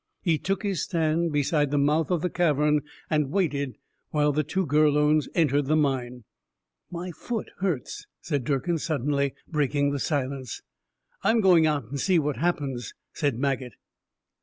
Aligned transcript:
He 0.23 0.39
took 0.39 0.63
his 0.63 0.81
stand 0.81 1.31
beside 1.31 1.69
the 1.69 1.77
mouth 1.77 2.09
of 2.09 2.23
the 2.23 2.29
cavern, 2.31 2.81
and 3.07 3.29
waited 3.29 3.77
while 4.09 4.31
the 4.31 4.41
two 4.43 4.65
Gurlones 4.65 5.27
entered 5.35 5.67
the 5.67 5.75
mine. 5.75 6.23
"My 6.89 7.11
foot 7.11 7.51
hurts," 7.59 8.07
said 8.19 8.43
Durkin 8.43 8.79
suddenly, 8.79 9.35
breaking 9.47 9.91
the 9.91 9.99
silence. 9.99 10.63
"I'm 11.23 11.39
going 11.39 11.67
out 11.67 11.83
and 11.85 11.99
see 11.99 12.17
what 12.17 12.37
happens," 12.37 12.95
said 13.13 13.37
Maget. 13.37 13.73